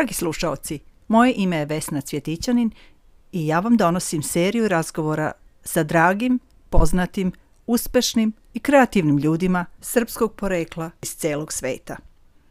Dragi 0.00 0.14
slušaoci, 0.14 0.78
moje 1.08 1.34
ime 1.36 1.56
je 1.56 1.64
Vesna 1.64 2.00
Cvjetićanin 2.00 2.70
i 3.32 3.46
ja 3.46 3.60
vam 3.60 3.76
donosim 3.76 4.22
seriju 4.22 4.68
razgovora 4.68 5.32
sa 5.64 5.82
dragim, 5.82 6.38
poznatim, 6.70 7.32
uspešnim 7.66 8.32
i 8.54 8.60
kreativnim 8.60 9.18
ljudima 9.18 9.64
srpskog 9.80 10.34
porekla 10.34 10.90
iz 11.02 11.16
celog 11.16 11.52
sveta. 11.52 11.96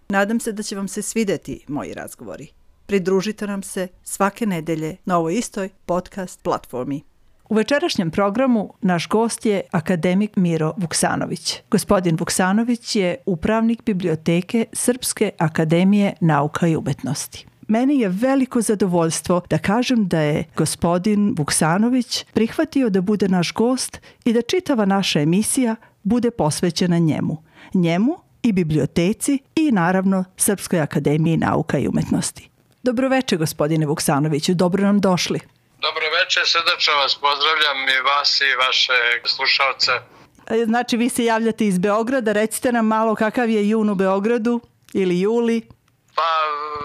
Nadam 0.10 0.40
se 0.40 0.52
da 0.52 0.64
će 0.64 0.76
vam 0.76 0.88
se 0.88 1.02
svideti 1.02 1.66
moji 1.68 1.94
razgovori. 1.94 2.48
Pridružite 2.86 3.48
nam 3.48 3.64
se 3.64 3.88
svake 4.04 4.46
nedelje 4.46 4.98
na 5.06 5.18
ovoj 5.18 5.36
istoj 5.36 5.70
podcast 5.86 6.44
platformi. 6.44 7.02
U 7.50 7.56
večerašnjem 7.56 8.12
programu 8.12 8.74
naš 8.82 9.08
gost 9.08 9.46
je 9.46 9.62
akademik 9.72 10.36
Miro 10.36 10.74
Vuksanović. 10.78 11.62
Gospodin 11.72 12.16
Vuksanović 12.20 12.96
je 12.96 13.16
upravnik 13.26 13.84
biblioteke 13.86 14.66
Srpske 14.74 15.32
akademije 15.38 16.14
nauka 16.22 16.68
i 16.68 16.76
umetnosti. 16.76 17.46
Meni 17.68 18.00
je 18.00 18.10
veliko 18.10 18.62
zadovoljstvo 18.62 19.42
da 19.50 19.58
kažem 19.58 20.08
da 20.08 20.20
je 20.20 20.44
gospodin 20.56 21.36
Vuksanović 21.38 22.26
prihvatio 22.34 22.90
da 22.90 23.02
bude 23.02 23.28
naš 23.28 23.54
gost 23.54 24.02
i 24.26 24.34
da 24.34 24.42
čitava 24.42 24.86
naša 24.86 25.22
emisija 25.22 25.76
bude 26.04 26.32
posvećena 26.32 26.98
njemu. 26.98 27.38
Njemu 27.74 28.16
i 28.44 28.52
biblioteci 28.52 29.40
i 29.56 29.72
naravno 29.72 30.24
Srpskoj 30.38 30.80
akademiji 30.80 31.38
nauka 31.38 31.78
i 31.78 31.88
umetnosti. 31.88 32.50
Dobroveče 32.84 33.38
gospodine 33.38 33.86
Vuksanoviću, 33.86 34.54
dobro 34.54 34.84
nam 34.84 35.00
došli. 35.00 35.40
Dobro 35.86 36.06
večer, 36.20 36.44
srdačno 36.46 36.94
vas 36.96 37.16
pozdravljam 37.16 37.80
i 37.96 38.02
vas 38.02 38.42
i 38.42 38.56
vaše 38.66 39.00
slušalce. 39.26 39.92
E, 40.54 40.66
znači 40.66 40.98
vi 40.98 41.10
se 41.10 41.26
javljate 41.26 41.66
iz 41.66 41.78
Beograda, 41.78 42.32
recite 42.32 42.72
nam 42.72 42.88
malo 42.88 43.16
kakav 43.16 43.50
je 43.50 43.70
jun 43.70 43.90
u 43.90 43.96
Beogradu 43.96 44.62
ili 44.94 45.20
juli? 45.20 45.68
Pa 46.16 46.32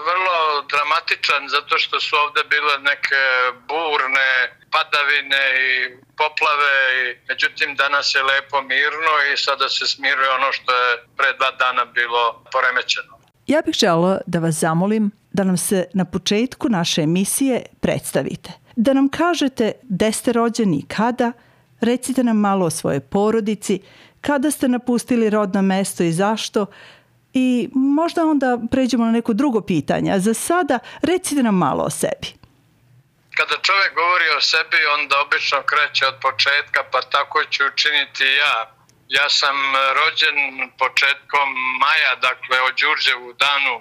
vrlo 0.09 0.37
dramatičan 0.71 1.49
zato 1.49 1.77
što 1.77 1.99
su 1.99 2.15
ovde 2.15 2.43
bile 2.49 2.75
neke 2.91 3.21
burne 3.67 4.31
padavine 4.75 5.43
i 5.67 5.69
poplave 6.17 6.75
i 7.01 7.15
međutim 7.29 7.75
danas 7.75 8.15
je 8.15 8.23
lepo 8.23 8.61
mirno 8.61 9.13
i 9.33 9.37
sada 9.37 9.69
se 9.69 9.87
smiruje 9.87 10.29
ono 10.29 10.51
što 10.51 10.71
je 10.71 10.97
pre 11.17 11.33
dva 11.37 11.51
dana 11.51 11.85
bilo 11.85 12.43
poremećeno. 12.51 13.19
Ja 13.47 13.61
bih 13.65 13.75
žela 13.75 14.21
da 14.27 14.39
vas 14.39 14.55
zamolim 14.55 15.11
da 15.33 15.43
nam 15.43 15.57
se 15.57 15.87
na 15.93 16.05
početku 16.05 16.69
naše 16.69 17.01
emisije 17.01 17.65
predstavite 17.81 18.64
da 18.75 18.93
nam 18.93 19.09
kažete 19.09 19.71
gde 19.83 20.11
ste 20.11 20.33
rođeni 20.33 20.77
i 20.77 20.87
kada, 20.87 21.31
recite 21.81 22.23
nam 22.23 22.37
malo 22.37 22.65
o 22.65 22.69
svojoj 22.69 22.99
porodici, 22.99 23.79
kada 24.21 24.51
ste 24.51 24.67
napustili 24.67 25.29
rodno 25.29 25.61
mesto 25.61 26.03
i 26.03 26.11
zašto, 26.11 26.65
i 27.33 27.69
možda 27.73 28.25
onda 28.25 28.57
pređemo 28.71 29.05
na 29.05 29.11
neko 29.11 29.33
drugo 29.33 29.61
pitanje. 29.61 30.11
A 30.11 30.19
za 30.19 30.33
sada 30.33 30.79
recite 31.01 31.43
nam 31.43 31.57
malo 31.57 31.83
o 31.83 31.89
sebi. 31.89 32.27
Kada 33.37 33.55
čovjek 33.61 33.95
govori 33.95 34.25
o 34.37 34.41
sebi, 34.41 34.77
onda 34.99 35.15
obično 35.25 35.57
kreće 35.71 36.07
od 36.07 36.15
početka, 36.21 36.79
pa 36.91 37.01
tako 37.01 37.43
ću 37.51 37.63
učiniti 37.73 38.23
ja. 38.23 38.71
Ja 39.07 39.29
sam 39.29 39.55
rođen 39.99 40.37
početkom 40.77 41.47
maja, 41.81 42.15
dakle 42.27 42.57
od 42.67 42.73
Đurđevu 42.81 43.33
danu 43.45 43.75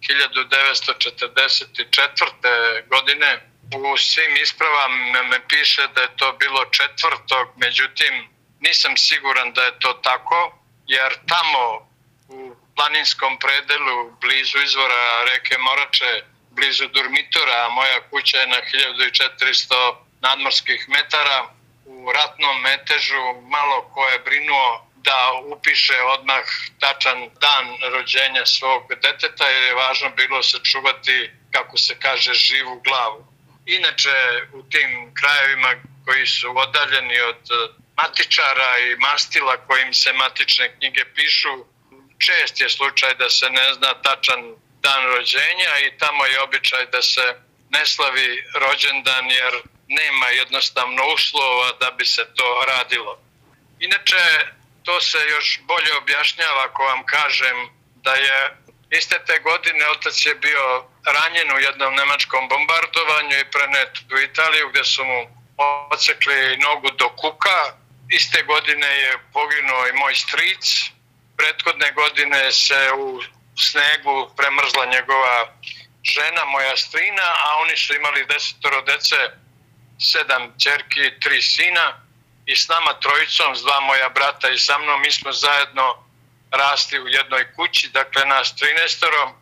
1944. 0.00 2.88
godine 2.88 3.51
u 3.74 3.96
svim 3.96 4.36
ispravama 4.42 5.22
me 5.22 5.48
piše 5.48 5.88
da 5.94 6.00
je 6.00 6.16
to 6.16 6.32
bilo 6.32 6.64
četvrtog, 6.64 7.48
međutim 7.56 8.28
nisam 8.60 8.96
siguran 8.96 9.52
da 9.52 9.62
je 9.62 9.78
to 9.78 9.92
tako, 9.92 10.58
jer 10.86 11.12
tamo 11.28 11.88
u 12.28 12.56
planinskom 12.76 13.38
predelu 13.38 14.10
blizu 14.20 14.58
izvora 14.58 15.24
reke 15.24 15.58
Morače, 15.58 16.24
blizu 16.50 16.88
Durmitora, 16.88 17.66
a 17.66 17.68
moja 17.68 18.00
kuća 18.10 18.38
je 18.38 18.46
na 18.46 18.56
1400 18.56 19.94
nadmorskih 20.20 20.88
metara, 20.88 21.48
u 21.84 22.12
ratnom 22.12 22.60
metežu 22.60 23.22
malo 23.42 23.90
ko 23.94 24.08
je 24.08 24.18
brinuo 24.18 24.86
da 24.96 25.32
upiše 25.44 26.02
odmah 26.02 26.44
tačan 26.80 27.30
dan 27.40 27.66
rođenja 27.92 28.46
svog 28.46 28.82
deteta 28.88 29.48
jer 29.48 29.62
je 29.62 29.74
važno 29.74 30.10
bilo 30.10 30.42
sačuvati, 30.42 31.30
kako 31.50 31.76
se 31.78 31.98
kaže, 31.98 32.34
živu 32.34 32.80
glavu. 32.84 33.31
Inače, 33.66 34.16
u 34.52 34.62
tim 34.62 35.14
krajevima 35.14 35.74
koji 36.06 36.26
su 36.26 36.58
odaljeni 36.58 37.20
od 37.20 37.36
e, 37.50 37.82
matičara 37.96 38.78
i 38.78 38.96
mastila 38.96 39.56
kojim 39.56 39.94
se 39.94 40.12
matične 40.12 40.76
knjige 40.76 41.04
pišu, 41.14 41.66
čest 42.18 42.60
je 42.60 42.68
slučaj 42.68 43.14
da 43.14 43.30
se 43.30 43.50
ne 43.50 43.74
zna 43.74 43.94
tačan 44.02 44.54
dan 44.80 45.04
rođenja 45.04 45.72
i 45.86 45.98
tamo 45.98 46.26
je 46.26 46.42
običaj 46.42 46.86
da 46.86 47.02
se 47.02 47.34
ne 47.70 47.86
slavi 47.86 48.44
rođendan 48.54 49.30
jer 49.30 49.54
nema 49.88 50.26
jednostavno 50.26 51.02
uslova 51.14 51.72
da 51.80 51.90
bi 51.90 52.06
se 52.06 52.22
to 52.34 52.64
radilo. 52.68 53.18
Inače, 53.80 54.22
to 54.84 55.00
se 55.00 55.18
još 55.30 55.60
bolje 55.62 55.96
objašnjava 55.96 56.64
ako 56.64 56.82
vam 56.82 57.06
kažem 57.06 57.56
da 57.94 58.14
je 58.14 58.56
iste 58.90 59.20
te 59.26 59.38
godine 59.38 59.88
otac 59.88 60.26
je 60.26 60.34
bio 60.34 60.91
ranjen 61.04 61.52
u 61.52 61.58
jednom 61.58 61.94
nemačkom 61.94 62.48
bombardovanju 62.48 63.38
i 63.38 63.50
prenet 63.50 63.92
u 64.14 64.18
Italiju 64.18 64.68
gde 64.68 64.84
su 64.84 65.04
mu 65.04 65.20
ocekli 65.90 66.56
nogu 66.56 66.90
do 66.90 67.08
kuka. 67.08 67.58
Iste 68.08 68.42
godine 68.42 68.86
je 68.86 69.18
poginuo 69.32 69.86
i 69.86 69.92
moj 69.92 70.14
stric. 70.14 70.90
Prethodne 71.36 71.90
godine 71.92 72.52
se 72.52 72.92
u 72.92 73.22
snegu 73.56 74.30
premrzla 74.36 74.84
njegova 74.86 75.52
žena, 76.02 76.44
moja 76.44 76.76
strina, 76.76 77.22
a 77.22 77.56
oni 77.62 77.76
su 77.76 77.94
imali 77.94 78.26
desetoro 78.26 78.82
dece, 78.82 79.16
sedam 79.98 80.54
čerki, 80.58 81.20
tri 81.20 81.42
sina 81.42 82.00
i 82.46 82.56
s 82.56 82.68
nama 82.68 83.00
trojicom, 83.00 83.56
s 83.56 83.62
dva 83.62 83.80
moja 83.80 84.08
brata 84.08 84.50
i 84.50 84.58
sa 84.58 84.78
mnom, 84.78 85.00
mi 85.00 85.10
smo 85.10 85.32
zajedno 85.32 86.04
rasli 86.50 87.00
u 87.00 87.08
jednoj 87.08 87.52
kući, 87.52 87.88
dakle 87.88 88.24
nas 88.24 88.54
13 88.54 89.32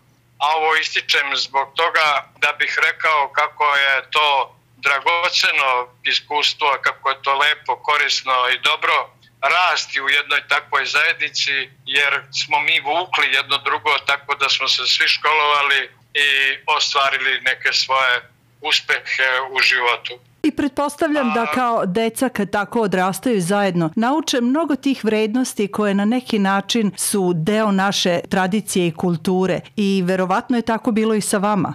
a 0.40 0.46
ovo 0.56 0.76
ističem 0.76 1.36
zbog 1.36 1.72
toga 1.76 2.06
da 2.38 2.52
bih 2.58 2.78
rekao 2.82 3.32
kako 3.32 3.76
je 3.76 4.10
to 4.10 4.56
dragoceno 4.76 5.70
iskustvo, 6.04 6.78
kako 6.82 7.10
je 7.10 7.22
to 7.22 7.34
lepo, 7.34 7.76
korisno 7.76 8.48
i 8.54 8.58
dobro 8.58 9.10
rasti 9.40 10.00
u 10.00 10.08
jednoj 10.08 10.48
takvoj 10.48 10.86
zajednici, 10.86 11.70
jer 11.86 12.22
smo 12.32 12.60
mi 12.60 12.80
vukli 12.80 13.34
jedno 13.34 13.58
drugo 13.58 13.98
tako 14.06 14.34
da 14.34 14.48
smo 14.48 14.68
se 14.68 14.86
svi 14.86 15.08
školovali 15.08 15.90
i 16.14 16.28
ostvarili 16.66 17.40
neke 17.40 17.72
svoje 17.72 18.30
uspehe 18.60 19.28
u 19.50 19.60
životu. 19.60 20.18
I 20.50 20.56
pretpostavljam 20.56 21.32
da 21.34 21.46
kao 21.46 21.86
deca 21.86 22.28
kad 22.28 22.50
tako 22.50 22.80
odrastaju 22.80 23.40
zajedno 23.40 23.92
nauče 23.96 24.40
mnogo 24.40 24.76
tih 24.76 25.04
vrednosti 25.04 25.72
koje 25.72 25.94
na 25.94 26.04
neki 26.04 26.38
način 26.38 26.92
su 26.96 27.32
deo 27.34 27.72
naše 27.72 28.20
tradicije 28.30 28.86
i 28.86 28.94
kulture 28.94 29.60
i 29.76 30.02
verovatno 30.06 30.56
je 30.56 30.62
tako 30.72 30.90
bilo 30.90 31.14
i 31.14 31.20
sa 31.20 31.38
vama. 31.38 31.74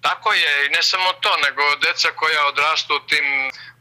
Tako 0.00 0.32
je 0.32 0.66
i 0.66 0.70
ne 0.76 0.82
samo 0.82 1.12
to, 1.12 1.32
nego 1.46 1.62
deca 1.86 2.08
koja 2.20 2.46
odrastu 2.52 2.94
u 2.96 3.06
tim 3.10 3.26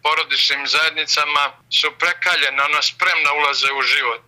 porodičnim 0.03 0.68
zajednicama 0.68 1.44
su 1.78 1.88
prekaljena, 2.00 2.62
ona 2.69 2.81
spremna 2.81 3.29
ulaze 3.40 3.69
u 3.79 3.81
život. 3.81 4.22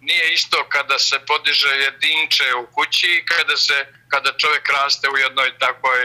Nije 0.00 0.34
isto 0.34 0.56
kada 0.68 0.98
se 0.98 1.16
podiže 1.26 1.68
jedinče 1.86 2.46
u 2.62 2.66
kući 2.74 3.08
i 3.18 3.24
kada, 3.32 3.56
se, 3.56 3.76
kada 4.08 4.30
čovek 4.42 4.68
raste 4.76 5.08
u 5.08 5.16
jednoj 5.16 5.58
takvoj 5.58 6.00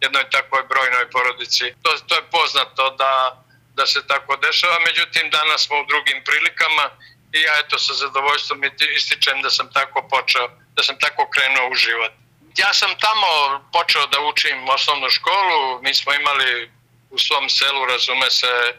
jednoj 0.00 0.30
takvoj 0.30 0.62
brojnoj 0.68 1.10
porodici. 1.10 1.74
To, 1.82 1.90
to 2.08 2.14
je 2.14 2.30
poznato 2.30 2.90
da, 2.90 3.44
da 3.74 3.86
se 3.86 4.06
tako 4.06 4.36
dešava, 4.36 4.78
međutim 4.86 5.30
danas 5.30 5.66
smo 5.66 5.76
u 5.80 5.86
drugim 5.86 6.24
prilikama 6.24 6.90
i 7.32 7.38
ja 7.40 7.52
eto 7.58 7.78
sa 7.78 7.94
zadovoljstvom 7.94 8.60
ističem 8.96 9.42
da 9.42 9.50
sam 9.50 9.72
tako 9.72 10.08
počeo, 10.10 10.48
da 10.76 10.82
sam 10.82 10.98
tako 10.98 11.30
krenuo 11.30 11.70
u 11.70 11.74
život. 11.74 12.12
Ja 12.56 12.74
sam 12.74 12.90
tamo 13.06 13.28
počeo 13.72 14.06
da 14.06 14.20
učim 14.20 14.68
osnovnu 14.68 15.10
školu, 15.10 15.82
mi 15.82 15.94
smo 15.94 16.14
imali 16.14 16.70
u 17.10 17.18
svom 17.18 17.48
selu, 17.48 17.84
razume 17.84 18.30
se, 18.30 18.46
e, 18.46 18.74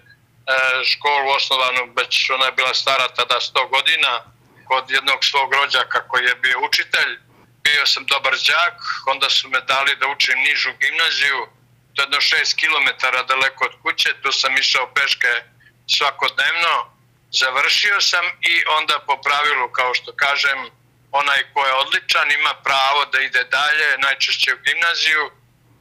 školu 0.85 1.29
osnovanu, 1.29 1.93
već 1.97 2.29
ona 2.29 2.45
je 2.45 2.51
bila 2.51 2.73
stara 2.73 3.07
tada 3.07 3.35
100 3.39 3.69
godina, 3.69 4.23
kod 4.67 4.91
jednog 4.91 5.19
svog 5.21 5.53
rođaka 5.53 6.07
koji 6.07 6.25
je 6.25 6.35
bio 6.35 6.57
učitelj 6.67 7.19
bio 7.69 7.85
sam 7.85 8.05
dobar 8.05 8.33
đak, 8.47 8.77
onda 9.05 9.29
su 9.29 9.49
me 9.49 9.61
dali 9.61 9.95
da 9.95 10.07
učim 10.07 10.37
nižu 10.39 10.71
gimnaziju, 10.81 11.39
to 11.93 12.01
je 12.01 12.05
jedno 12.05 12.17
6 12.17 12.55
km 12.61 12.87
daleko 13.27 13.65
od 13.65 13.75
kuće, 13.81 14.09
tu 14.21 14.31
sam 14.31 14.57
išao 14.57 14.93
peške 14.95 15.33
svakodnevno, 15.95 16.73
završio 17.31 18.01
sam 18.01 18.25
i 18.41 18.53
onda 18.77 18.99
po 19.07 19.21
pravilu, 19.25 19.67
kao 19.71 19.93
što 19.93 20.11
kažem, 20.15 20.59
onaj 21.11 21.41
ko 21.53 21.65
je 21.65 21.73
odličan 21.73 22.31
ima 22.31 22.53
pravo 22.63 23.05
da 23.05 23.19
ide 23.19 23.43
dalje, 23.43 23.97
najčešće 23.97 24.53
u 24.53 24.61
gimnaziju 24.65 25.31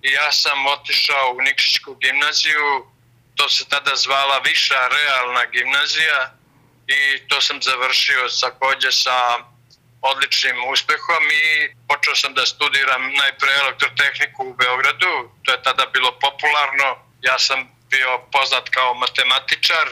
i 0.03 0.09
ja 0.13 0.33
sam 0.33 0.67
otišao 0.67 1.33
u 1.37 1.41
Nikšićku 1.43 1.95
gimnaziju, 1.95 2.87
to 3.35 3.49
se 3.49 3.69
tada 3.69 3.97
zvala 3.97 4.39
Viša 4.39 4.89
realna 4.89 5.45
gimnazija 5.45 6.35
i 6.87 7.29
to 7.29 7.41
sam 7.41 7.63
završio 7.63 8.29
takođe 8.41 8.93
sa 8.93 9.39
odličnim 10.03 10.57
uspehom 10.73 11.25
i 11.31 11.69
počeo 11.89 12.15
sam 12.15 12.35
da 12.35 12.47
studiram 12.47 13.13
najpre 13.15 13.49
elektrotehniku 13.63 14.45
u 14.45 14.55
Beogradu, 14.55 15.31
to 15.43 15.53
je 15.53 15.63
tada 15.63 15.87
bilo 15.87 16.19
popularno, 16.19 16.89
ja 17.23 17.39
sam 17.39 17.69
bio 17.91 18.19
poznat 18.33 18.69
kao 18.69 18.95
matematičar, 18.95 19.89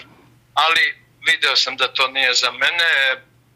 ali 0.54 0.94
video 1.26 1.56
sam 1.56 1.76
da 1.76 1.92
to 1.92 2.08
nije 2.08 2.34
za 2.34 2.50
mene, 2.50 2.90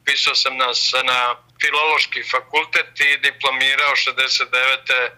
pisao 0.05 0.35
sam 0.35 0.56
na, 0.56 0.67
na 1.05 1.37
filološki 1.61 2.23
fakultet 2.31 3.00
i 3.00 3.17
diplomirao 3.17 3.93
69. 3.96 5.11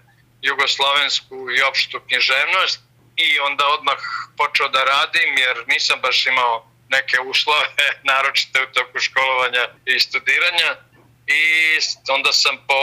jugoslovensku 0.43 1.51
i 1.57 1.63
opštu 1.63 2.01
književnost 2.09 2.81
i 3.17 3.39
onda 3.39 3.67
odmah 3.67 3.99
počeo 4.37 4.69
da 4.69 4.85
radim 4.85 5.39
jer 5.39 5.65
nisam 5.67 6.01
baš 6.01 6.27
imao 6.27 6.73
neke 6.89 7.21
uslove, 7.21 7.67
naročite 8.11 8.63
u 8.63 8.73
toku 8.73 8.99
školovanja 9.01 9.69
i 9.85 10.01
studiranja 10.01 10.77
i 11.27 11.43
onda 12.09 12.33
sam 12.33 12.57
po 12.69 12.81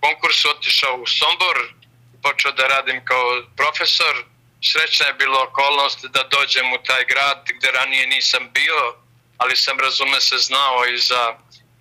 konkursu 0.00 0.50
otišao 0.50 0.94
u 0.94 1.06
Sombor, 1.06 1.58
počeo 2.22 2.52
da 2.52 2.66
radim 2.66 3.04
kao 3.04 3.42
profesor. 3.56 4.24
Srećna 4.64 5.06
je 5.06 5.14
bilo 5.14 5.42
okolnost 5.42 6.04
da 6.04 6.22
dođem 6.22 6.72
u 6.72 6.78
taj 6.82 7.04
grad 7.04 7.38
gde 7.56 7.70
ranije 7.70 8.06
nisam 8.06 8.50
bio, 8.52 8.94
ali 9.38 9.56
sam 9.56 9.80
razume 9.80 10.20
se 10.20 10.38
znao 10.38 10.86
i 10.86 10.98
za 10.98 11.36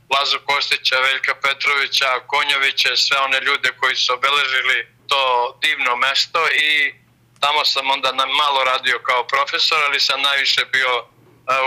Lazu 0.10 0.40
Kostića, 0.46 1.00
Veljka 1.00 1.36
Petrovića, 1.36 2.20
Konjovića, 2.28 2.96
sve 2.96 3.18
one 3.18 3.40
ljude 3.40 3.70
koji 3.80 3.96
su 3.96 4.14
obeležili 4.14 4.88
to 5.08 5.58
divno 5.62 5.96
mesto 5.96 6.48
i 6.50 6.94
tamo 7.40 7.66
sam 7.66 7.90
onda 7.90 8.12
malo 8.12 8.64
radio 8.64 9.00
kao 9.00 9.28
profesor, 9.28 9.80
ali 9.84 10.00
sam 10.00 10.22
najviše 10.22 10.66
bio 10.66 11.06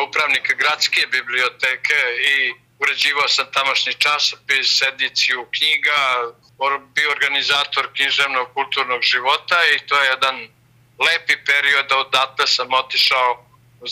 upravnik 0.08 0.55
gradske 0.56 1.06
biblioteke 1.06 2.00
i 2.35 2.63
uređivao 2.85 3.29
sam 3.29 3.47
tamošnji 3.53 3.95
časopis, 4.05 4.83
ediciju 4.83 5.47
knjiga, 5.57 6.01
bio 6.95 7.11
organizator 7.11 7.85
književnog 7.97 8.47
kulturnog 8.55 9.01
života 9.03 9.59
i 9.75 9.87
to 9.87 9.95
je 10.01 10.11
jedan 10.15 10.37
lepi 11.07 11.37
period, 11.49 11.87
odatle 11.93 12.47
sam 12.47 12.69
otišao 12.83 13.29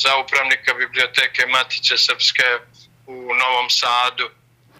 za 0.02 0.16
upravnika 0.16 0.74
biblioteke 0.74 1.46
Matice 1.46 1.94
Srpske 1.98 2.48
u 3.06 3.16
Novom 3.40 3.70
Sadu. 3.70 4.26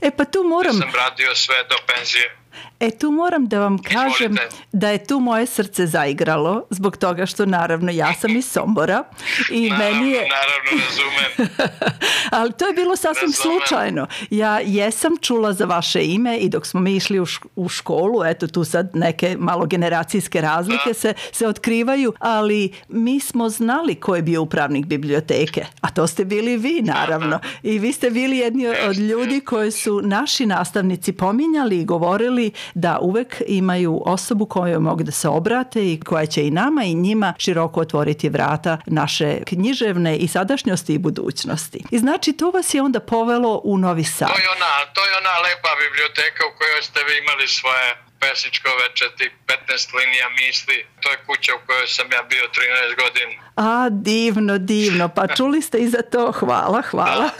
E 0.01 0.11
pa 0.17 0.25
tu 0.25 0.45
moram... 0.45 0.75
sam 0.81 0.93
radio 0.95 1.35
sve 1.35 1.65
do 1.71 1.77
penzije. 1.87 2.37
E 2.81 2.91
tu 2.91 3.11
moram 3.11 3.47
da 3.47 3.61
vam 3.61 3.79
kažem 3.79 4.33
Izvolite. 4.33 4.57
da 4.73 4.91
je 4.91 5.05
tu 5.05 5.21
moje 5.21 5.47
srce 5.47 5.87
zaigralo 5.87 6.65
zbog 6.71 6.97
toga 6.97 7.27
što 7.27 7.47
naravno 7.47 7.91
ja 7.91 8.15
sam 8.15 8.37
iz 8.37 8.45
Sombora 8.47 9.05
i 9.51 9.71
naravno, 9.71 10.01
meni 10.01 10.11
je... 10.11 10.29
Naravno, 10.29 10.85
razumem. 10.89 11.49
Ali 12.31 12.53
to 12.53 12.67
je 12.67 12.73
bilo 12.73 12.97
sasvim 12.97 13.31
razumem. 13.31 13.59
slučajno. 13.61 14.07
Ja 14.31 14.61
jesam 14.61 15.13
čula 15.21 15.53
za 15.53 15.65
vaše 15.65 16.05
ime 16.05 16.39
i 16.39 16.49
dok 16.49 16.67
smo 16.67 16.81
mi 16.81 16.97
išli 16.97 17.21
u, 17.21 17.27
u 17.57 17.69
školu, 17.69 18.25
eto 18.25 18.47
tu 18.47 18.65
sad 18.65 18.91
neke 18.95 19.37
malo 19.39 19.67
generacijske 19.67 20.41
razlike 20.41 20.89
da. 20.89 20.95
se, 20.95 21.15
se 21.33 21.47
otkrivaju, 21.47 22.13
ali 22.19 22.73
mi 22.89 23.21
smo 23.21 23.49
znali 23.49 23.95
ko 23.95 24.17
je 24.17 24.23
bio 24.23 24.43
upravnik 24.43 24.87
biblioteke, 24.87 25.65
a 25.81 25.91
to 25.91 26.07
ste 26.07 26.25
bili 26.25 26.57
vi 26.57 26.83
naravno. 26.83 27.41
I 27.63 27.79
vi 27.79 27.93
ste 27.93 28.11
bili 28.11 28.39
jedni 28.39 28.67
od 28.67 28.97
ljudi 28.97 29.41
koji 29.41 29.71
su 29.71 30.01
naši 30.05 30.47
nastavnici 30.47 31.13
pominjali 31.13 31.79
i 31.81 31.85
govorili 31.85 32.42
da 32.75 32.99
uvek 33.01 33.43
imaju 33.47 34.03
osobu 34.07 34.47
kojoj 34.47 34.79
mogu 34.79 35.03
da 35.03 35.13
se 35.13 35.29
obrate 35.29 35.93
i 35.93 36.01
koja 36.01 36.27
će 36.27 36.47
i 36.47 36.51
nama 36.51 36.85
i 36.85 36.95
njima 36.95 37.35
široko 37.39 37.81
otvoriti 37.81 38.29
vrata 38.29 38.79
naše 38.87 39.45
književne 39.45 40.17
i 40.17 40.29
sadašnjosti 40.29 40.95
i 40.95 40.99
budućnosti. 40.99 41.85
I 41.91 41.99
znači 41.99 42.33
to 42.33 42.51
vas 42.51 42.75
je 42.75 42.83
onda 42.83 43.01
povelo 43.01 43.61
u 43.65 43.79
Novi 43.79 44.05
Sad. 44.05 44.29
To 44.29 44.41
je 44.41 44.49
ona, 44.57 44.73
to 44.95 45.01
je 45.09 45.13
ona 45.21 45.35
lepa 45.47 45.71
biblioteka 45.83 46.43
u 46.51 46.57
kojoj 46.59 46.83
ste 46.83 47.01
vi 47.09 47.15
imali 47.23 47.49
svoje 47.49 48.12
pesničko 48.23 48.69
veče, 48.81 49.05
ti 49.19 49.27
15 49.47 49.95
linija 49.99 50.29
misli. 50.41 50.77
To 51.01 51.11
je 51.11 51.17
kuća 51.27 51.53
u 51.55 51.67
kojoj 51.67 51.87
sam 51.87 52.07
ja 52.17 52.23
bio 52.33 52.43
13 52.43 53.03
godina. 53.03 53.33
A, 53.57 53.89
divno, 53.91 54.59
divno. 54.59 55.09
Pa 55.09 55.27
čuli 55.37 55.63
ste 55.63 55.79
i 55.79 55.89
za 55.89 56.03
to. 56.03 56.33
Hvala, 56.33 56.83
hvala. 56.91 57.31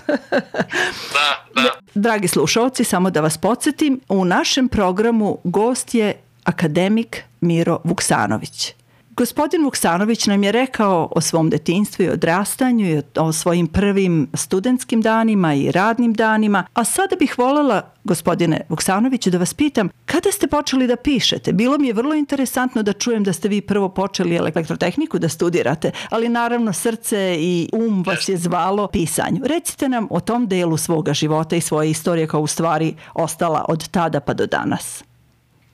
Da, 1.15 1.29
da. 1.55 1.63
da. 1.63 1.79
Dragi 1.95 2.29
slušalci, 2.29 2.85
samo 2.85 3.11
da 3.11 3.21
vas 3.21 3.39
podsjetim, 3.39 4.01
u 4.09 4.25
našem 4.25 4.69
programu 4.69 5.41
gost 5.45 5.95
je 5.95 6.23
akademik 6.45 7.23
Miro 7.41 7.81
Vuksanović. 7.85 8.75
Gospodin 9.17 9.65
Vuksanović 9.65 10.27
nam 10.27 10.45
je 10.45 10.53
rekao 10.53 11.09
o 11.17 11.21
svom 11.21 11.51
detinstvu 11.51 12.05
i 12.05 12.09
odrastanju 12.09 12.87
i 12.87 13.03
o 13.17 13.33
svojim 13.33 13.67
prvim 13.67 14.31
studentskim 14.35 15.03
danima 15.03 15.55
i 15.55 15.71
radnim 15.73 16.15
danima, 16.15 16.67
a 16.75 16.85
sada 16.85 17.17
bih 17.17 17.39
voljela, 17.39 17.93
gospodine 18.05 18.61
Vuksanoviću, 18.69 19.31
da 19.31 19.39
vas 19.39 19.55
pitam, 19.55 19.89
kada 20.07 20.33
ste 20.33 20.47
počeli 20.47 20.87
da 20.87 20.97
pišete? 20.97 21.53
Bilo 21.53 21.79
mi 21.79 21.87
je 21.87 21.93
vrlo 21.93 22.15
interesantno 22.15 22.83
da 22.83 22.93
čujem 22.93 23.25
da 23.25 23.33
ste 23.33 23.49
vi 23.49 23.61
prvo 23.61 23.89
počeli 23.89 24.37
elektrotehniku 24.37 25.19
da 25.19 25.29
studirate, 25.29 25.91
ali 26.11 26.29
naravno 26.29 26.73
srce 26.73 27.37
i 27.39 27.69
um 27.73 28.03
vas 28.07 28.29
je 28.29 28.37
zvalo 28.37 28.87
pisanju. 28.87 29.41
Recite 29.45 29.89
nam 29.89 30.07
o 30.11 30.21
tom 30.21 30.49
delu 30.49 30.77
svoga 30.77 31.15
života 31.15 31.57
i 31.57 31.61
svoje 31.61 31.91
istorije 31.91 32.27
kao 32.27 32.41
u 32.41 32.47
stvari 32.47 32.95
ostala 33.15 33.65
od 33.69 33.89
tada 33.89 34.21
pa 34.21 34.35
do 34.35 34.47
danas. 34.47 35.05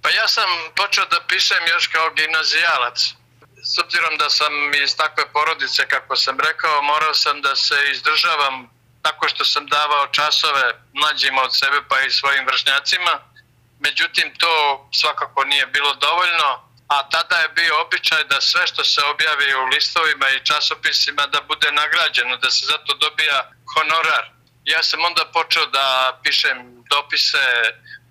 Pa 0.02 0.08
ja 0.08 0.28
sam 0.28 0.48
počeo 0.76 1.04
da 1.04 1.16
pišem 1.28 1.62
još 1.74 1.86
kao 1.86 2.10
gimnazijalac 2.16 3.17
s 3.74 3.78
obzirom 3.78 4.16
da 4.16 4.30
sam 4.30 4.74
iz 4.84 4.96
takve 4.96 5.32
porodice, 5.32 5.88
kako 5.88 6.16
sam 6.16 6.40
rekao, 6.40 6.82
morao 6.82 7.14
sam 7.14 7.42
da 7.42 7.56
se 7.56 7.74
izdržavam 7.92 8.70
tako 9.02 9.28
što 9.28 9.44
sam 9.44 9.66
davao 9.66 10.06
časove 10.06 10.72
mlađima 10.92 11.42
od 11.42 11.56
sebe 11.56 11.78
pa 11.88 12.00
i 12.00 12.10
svojim 12.10 12.46
vršnjacima. 12.46 13.12
Međutim, 13.80 14.34
to 14.38 14.52
svakako 15.00 15.44
nije 15.44 15.66
bilo 15.66 15.94
dovoljno, 15.94 16.48
a 16.88 17.08
tada 17.08 17.36
je 17.40 17.48
bio 17.48 17.80
običaj 17.80 18.24
da 18.24 18.40
sve 18.40 18.66
što 18.66 18.84
se 18.84 19.00
objavi 19.04 19.54
u 19.54 19.66
listovima 19.66 20.28
i 20.30 20.44
časopisima 20.44 21.26
da 21.26 21.40
bude 21.40 21.72
nagrađeno, 21.72 22.36
da 22.36 22.50
se 22.50 22.66
zato 22.66 22.94
dobija 22.94 23.50
honorar. 23.74 24.24
Ja 24.64 24.82
sam 24.82 25.04
onda 25.04 25.24
počeo 25.32 25.66
da 25.66 26.20
pišem 26.24 26.84
dopise, 26.90 27.44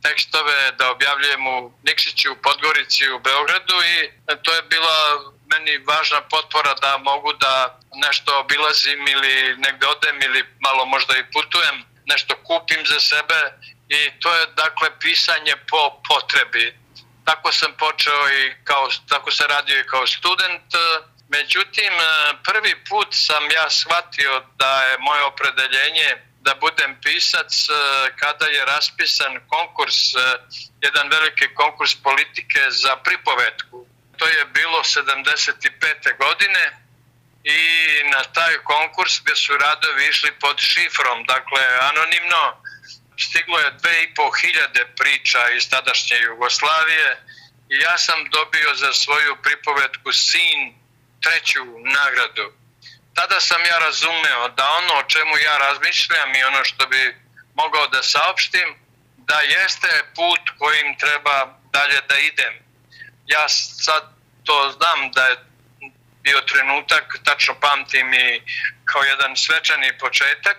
tekstove, 0.03 0.71
da 0.71 0.91
objavljujem 0.91 1.47
u 1.47 1.71
Nikšiću, 1.83 2.31
u 2.31 2.41
Podgorici, 2.41 3.09
u 3.09 3.19
Beogradu 3.19 3.75
i 3.95 3.95
to 4.43 4.53
je 4.53 4.61
bila 4.61 4.97
meni 5.51 5.77
važna 5.77 6.21
potpora 6.21 6.73
da 6.73 6.97
mogu 6.97 7.33
da 7.33 7.79
nešto 8.05 8.39
obilazim 8.39 9.07
ili 9.07 9.57
negde 9.57 9.87
odem 9.87 10.21
ili 10.21 10.45
malo 10.59 10.85
možda 10.85 11.17
i 11.17 11.31
putujem, 11.31 11.85
nešto 12.05 12.35
kupim 12.43 12.85
za 12.85 12.99
sebe 12.99 13.39
i 13.89 14.19
to 14.19 14.35
je 14.35 14.45
dakle 14.55 14.99
pisanje 14.99 15.55
po 15.69 16.01
potrebi. 16.09 16.77
Tako 17.25 17.51
sam 17.51 17.73
počeo 17.77 18.29
i 18.29 18.53
kao, 18.63 18.89
tako 19.09 19.31
sam 19.31 19.47
radio 19.49 19.79
i 19.79 19.87
kao 19.87 20.07
student, 20.07 20.63
međutim 21.29 21.93
prvi 22.43 22.83
put 22.89 23.07
sam 23.11 23.43
ja 23.51 23.69
shvatio 23.69 24.43
da 24.55 24.83
je 24.83 24.97
moje 24.97 25.23
opredeljenje 25.23 26.09
da 26.39 26.55
budem 26.55 26.97
pisac 27.03 27.51
kada 28.15 28.45
je 28.45 28.65
raspisan 28.65 29.39
konkurs, 29.47 29.97
jedan 30.81 31.09
veliki 31.09 31.53
konkurs 31.55 31.95
politike 31.95 32.61
za 32.69 32.95
pripovetku 32.95 33.86
to 34.17 34.27
je 34.27 34.45
bilo 34.45 34.83
75. 34.83 36.17
godine 36.17 36.77
i 37.43 37.59
na 38.11 38.23
taj 38.23 38.53
konkurs 38.63 39.21
gde 39.23 39.35
su 39.35 39.57
radovi 39.57 40.07
išli 40.07 40.31
pod 40.39 40.59
šifrom, 40.59 41.23
dakle 41.23 41.61
anonimno, 41.81 42.63
stiglo 43.19 43.59
je 43.59 43.71
dve 43.71 44.03
i 44.03 44.13
po 44.13 44.31
hiljade 44.31 44.85
priča 44.99 45.49
iz 45.49 45.69
tadašnje 45.69 46.17
Jugoslavije 46.17 47.17
i 47.69 47.75
ja 47.79 47.97
sam 47.97 48.29
dobio 48.29 48.75
za 48.75 48.93
svoju 48.93 49.35
pripovetku 49.43 50.11
Sin 50.11 50.59
treću 51.23 51.63
nagradu. 51.83 52.53
Tada 53.15 53.39
sam 53.39 53.61
ja 53.65 53.77
razumeo 53.79 54.47
da 54.47 54.69
ono 54.69 54.93
o 54.99 55.03
čemu 55.03 55.37
ja 55.37 55.57
razmišljam 55.57 56.35
i 56.35 56.43
ono 56.43 56.63
što 56.63 56.87
bi 56.87 57.15
mogao 57.55 57.87
da 57.87 58.03
saopštim, 58.03 58.75
da 59.17 59.39
jeste 59.39 60.03
put 60.15 60.41
kojim 60.59 60.97
treba 60.97 61.57
dalje 61.71 62.01
da 62.09 62.19
idem 62.19 62.66
ja 63.27 63.49
sad 63.49 64.03
to 64.43 64.71
znam 64.71 65.11
da 65.11 65.25
je 65.25 65.37
bio 66.23 66.41
trenutak, 66.41 67.03
tačno 67.23 67.53
pamtim 67.59 68.13
i 68.13 68.41
kao 68.85 69.03
jedan 69.03 69.35
svečani 69.35 69.97
početak. 69.97 70.57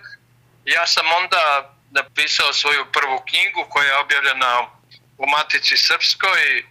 Ja 0.65 0.87
sam 0.87 1.07
onda 1.23 1.75
napisao 1.91 2.53
svoju 2.53 2.93
prvu 2.93 3.23
knjigu 3.29 3.67
koja 3.71 3.87
je 3.87 3.97
objavljena 3.97 4.53
u 5.19 5.27
Matici 5.27 5.77
Srpskoj 5.77 6.65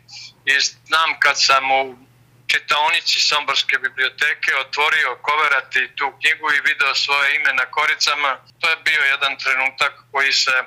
i 0.45 0.59
znam 0.59 1.19
kad 1.19 1.35
sam 1.41 1.71
u 1.71 1.97
čitaonici 2.47 3.19
Somborske 3.19 3.77
biblioteke 3.77 4.55
otvorio 4.55 5.17
koverati 5.21 5.89
tu 5.95 6.05
knjigu 6.19 6.47
i 6.51 6.65
video 6.69 6.95
svoje 6.95 7.35
ime 7.35 7.53
na 7.53 7.65
koricama. 7.65 8.37
To 8.59 8.69
je 8.69 8.83
bio 8.83 9.01
jedan 9.01 9.37
trenutak 9.37 9.93
koji 10.11 10.33
se 10.33 10.63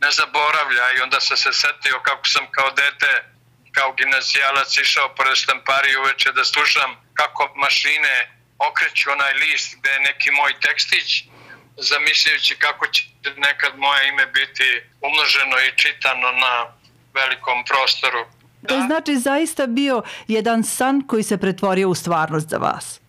ne 0.00 0.10
zaboravlja 0.10 0.92
i 0.92 1.00
onda 1.00 1.20
sam 1.20 1.36
se 1.36 1.52
setio 1.52 2.00
kako 2.02 2.26
sam 2.26 2.46
kao 2.50 2.70
dete 2.70 3.33
kao 3.76 3.92
gimnazijalac 3.92 4.70
išao 4.84 5.14
pored 5.16 5.36
štampari 5.36 5.96
uveče 5.96 6.32
da 6.32 6.44
slušam 6.44 6.90
kako 7.14 7.52
mašine 7.56 8.14
okreću 8.68 9.10
onaj 9.10 9.32
list 9.32 9.76
gde 9.78 9.90
je 9.90 10.00
neki 10.00 10.30
moj 10.30 10.52
tekstić 10.60 11.08
zamišljajući 11.76 12.56
kako 12.56 12.86
će 12.86 13.02
nekad 13.36 13.78
moje 13.78 14.08
ime 14.08 14.26
biti 14.26 14.68
umnoženo 15.06 15.56
i 15.60 15.76
čitano 15.76 16.32
na 16.32 16.54
velikom 17.14 17.64
prostoru. 17.64 18.22
To 18.68 18.74
je 18.74 18.80
znači 18.80 19.16
zaista 19.16 19.66
bio 19.66 20.02
jedan 20.28 20.64
san 20.64 21.06
koji 21.06 21.22
se 21.22 21.36
pretvorio 21.38 21.88
u 21.88 21.94
stvarnost 21.94 22.48
za 22.48 22.58
vas. 22.58 23.00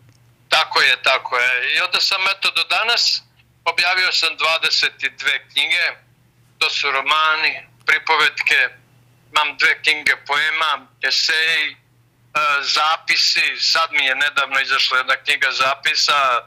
Tako 0.50 0.82
je, 0.82 1.02
tako 1.04 1.38
je. 1.38 1.76
I 1.76 1.80
onda 1.80 2.00
sam 2.00 2.22
eto 2.38 2.52
do 2.52 2.64
danas 2.64 3.24
objavio 3.66 4.12
sam 4.12 4.30
22 4.30 5.52
knjige. 5.52 5.84
To 6.58 6.70
su 6.70 6.92
romani, 6.92 7.54
pripovetke, 7.86 8.70
imam 9.32 9.58
dve 9.58 9.82
knjige 9.82 10.16
poema, 10.28 10.88
eseji, 11.02 11.72
e, 11.72 11.76
zapisi. 12.62 13.58
Sad 13.60 13.92
mi 13.92 14.06
je 14.06 14.16
nedavno 14.16 14.60
izašla 14.60 14.98
jedna 14.98 15.16
knjiga 15.16 15.52
zapisa, 15.52 16.42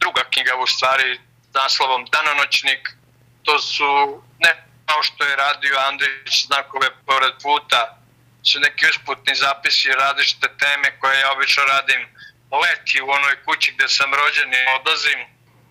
druga 0.00 0.22
knjiga 0.32 0.56
u 0.56 0.66
stvari 0.66 1.20
naslovom 1.54 2.06
Danonoćnik. 2.12 2.88
To 3.44 3.58
su 3.58 4.22
ne 4.38 4.70
kao 4.86 5.02
što 5.02 5.24
je 5.24 5.36
radio 5.36 5.74
Andrić 5.78 6.46
znakove 6.46 6.88
pored 7.06 7.32
puta, 7.42 7.96
su 8.42 8.60
neki 8.60 8.86
usputni 8.86 9.34
zapisi 9.34 9.88
različite 9.88 10.48
teme 10.58 10.98
koje 11.00 11.20
ja 11.20 11.32
obično 11.32 11.62
radim 11.64 12.08
leti 12.62 13.02
u 13.02 13.10
onoj 13.10 13.44
kući 13.44 13.72
gde 13.72 13.88
sam 13.88 14.14
rođen 14.14 14.54
i 14.54 14.62
odlazim 14.78 15.20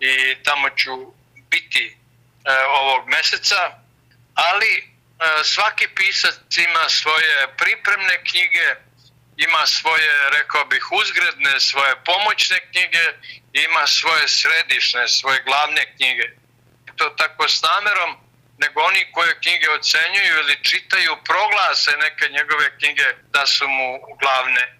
i 0.00 0.42
tamo 0.42 0.70
ću 0.70 1.14
biti 1.50 1.96
e, 2.44 2.64
ovog 2.80 3.08
meseca, 3.08 3.60
ali 4.34 4.89
svaki 5.44 5.88
pisac 5.88 6.56
ima 6.56 6.88
svoje 6.88 7.48
pripremne 7.56 8.24
knjige, 8.24 8.74
ima 9.36 9.66
svoje, 9.66 10.30
rekao 10.30 10.64
bih, 10.64 10.92
uzgredne, 10.92 11.60
svoje 11.60 11.94
pomoćne 12.04 12.58
knjige, 12.70 13.04
ima 13.52 13.86
svoje 13.86 14.28
središne, 14.28 15.08
svoje 15.08 15.42
glavne 15.42 15.94
knjige. 15.96 16.26
To 16.96 17.10
tako 17.10 17.48
s 17.48 17.62
namerom, 17.62 18.16
nego 18.58 18.80
oni 18.80 19.12
koje 19.12 19.40
knjige 19.40 19.70
ocenjuju 19.70 20.38
ili 20.38 20.64
čitaju 20.64 21.16
proglase 21.24 21.90
neke 21.96 22.28
njegove 22.28 22.76
knjige 22.78 23.06
da 23.32 23.46
su 23.46 23.68
mu 23.68 24.00
glavne. 24.20 24.76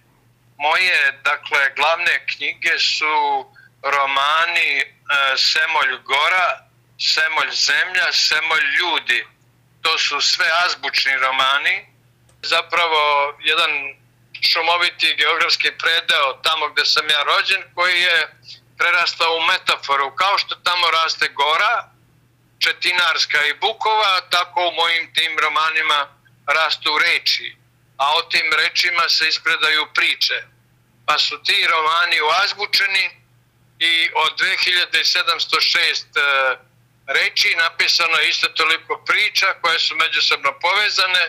Moje, 0.59 1.13
dakle, 1.25 1.73
glavne 1.77 2.27
knjige 2.27 2.79
su 2.79 3.15
romani 3.83 4.81
e, 4.81 4.87
Semolj 5.37 5.99
Gora, 6.05 6.49
Semolj 6.99 7.51
Zemlja, 7.51 8.13
Semolj 8.13 8.65
Ljudi. 8.79 9.27
To 9.83 9.99
su 9.99 10.21
sve 10.21 10.47
azbučni 10.65 11.17
romani. 11.17 11.87
Zapravo, 12.43 13.35
jedan 13.41 13.71
šumoviti 14.43 15.15
geografski 15.15 15.71
predeo 15.79 16.33
tamo 16.43 16.69
gde 16.69 16.85
sam 16.85 17.11
ja 17.11 17.23
rođen 17.23 17.63
koji 17.75 18.01
je 18.01 18.29
prerastao 18.79 19.37
u 19.37 19.47
metaforu. 19.53 20.17
Kao 20.17 20.39
što 20.39 20.55
tamo 20.55 20.91
raste 20.91 21.29
gora, 21.29 21.91
Četinarska 22.59 23.47
i 23.47 23.55
Bukova, 23.55 24.21
tako 24.31 24.69
u 24.69 24.73
mojim 24.73 25.15
tim 25.15 25.39
romanima 25.39 26.09
rastu 26.47 26.99
reči, 26.99 27.57
a 27.97 28.17
o 28.17 28.23
tim 28.23 28.53
rečima 28.53 29.09
se 29.09 29.29
ispredaju 29.29 29.87
priče. 29.95 30.43
Pa 31.07 31.19
su 31.19 31.43
ti 31.43 31.67
romani 31.71 32.21
oazbučeni 32.21 33.11
i 33.79 34.11
od 34.15 34.33
2706 34.41 36.05
e, 36.17 36.57
reči 37.19 37.57
napisano 37.57 38.17
je 38.17 38.29
isto 38.29 38.49
toliko 38.49 39.05
priča 39.07 39.47
koje 39.63 39.79
su 39.79 39.95
međusobno 39.97 40.51
povezane 40.61 41.25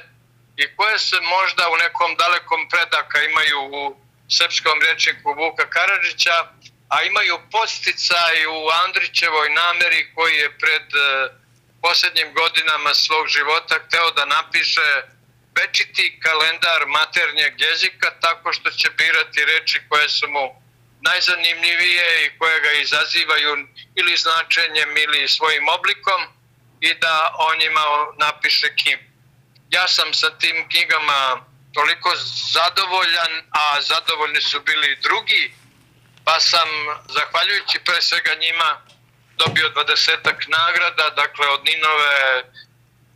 i 0.57 0.75
koje 0.75 1.00
se 1.00 1.17
možda 1.21 1.69
u 1.69 1.77
nekom 1.77 2.15
dalekom 2.15 2.69
predaka 2.69 3.23
imaju 3.23 3.59
u 3.79 3.97
srpskom 4.38 4.81
rečniku 4.81 5.33
Vuka 5.33 5.69
Karadžića, 5.69 6.38
a 6.89 7.03
imaju 7.03 7.39
posticaj 7.51 8.45
u 8.45 8.59
Andrićevoj 8.85 9.50
nameri 9.50 10.13
koji 10.15 10.35
je 10.35 10.57
pred 10.57 10.88
e, 10.95 11.29
posljednjim 11.81 12.33
godinama 12.33 12.93
svog 12.93 13.27
života 13.27 13.75
hteo 13.85 14.11
da 14.11 14.25
napiše 14.25 14.89
večiti 15.59 16.19
kalendar 16.23 16.81
maternjeg 16.88 17.53
jezika 17.61 18.09
tako 18.19 18.53
što 18.53 18.71
će 18.71 18.89
birati 18.89 19.45
reči 19.45 19.81
koje 19.89 20.09
su 20.09 20.27
mu 20.27 20.45
najzanimljivije 21.01 22.25
i 22.25 22.38
koje 22.38 22.60
ga 22.60 22.72
izazivaju 22.72 23.67
ili 23.96 24.17
značenjem 24.17 24.98
ili 24.98 25.27
svojim 25.27 25.67
oblikom 25.70 26.22
i 26.79 26.93
da 26.93 27.36
o 27.38 27.55
njima 27.55 27.81
napiše 28.17 28.75
knjigu. 28.75 29.03
Ja 29.70 29.88
sam 29.88 30.13
sa 30.13 30.29
tim 30.38 30.70
knjigama 30.70 31.46
toliko 31.74 32.10
zadovoljan, 32.53 33.34
a 33.51 33.81
zadovoljni 33.81 34.41
su 34.41 34.60
bili 34.60 35.00
drugi, 35.01 35.53
pa 36.25 36.39
sam, 36.39 36.70
zahvaljujući 37.10 37.79
pre 37.86 38.01
svega 38.01 38.34
njima, 38.36 38.81
dobio 39.38 39.70
dvadesetak 39.70 40.48
nagrada, 40.48 41.10
dakle 41.10 41.48
od 41.48 41.62
Ninove 41.65 42.43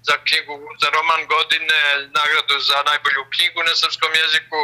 za 0.03 0.17
knjigu, 0.27 0.55
za 0.81 0.89
roman 0.89 1.25
godine, 1.27 1.79
nagradu 2.19 2.59
za 2.59 2.83
najbolju 2.89 3.25
knjigu 3.35 3.63
na 3.63 3.75
srpskom 3.75 4.11
jeziku 4.15 4.61